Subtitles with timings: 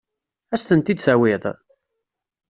[0.53, 1.43] Ad as-tent-id-tawiḍ?